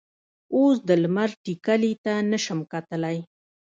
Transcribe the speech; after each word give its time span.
اوس 0.55 0.75
د 0.87 0.89
لمر 1.03 1.29
ټیکلي 1.45 1.93
ته 2.03 2.13
نه 2.31 2.37
شم 2.43 2.59
کتلی. 2.73 3.17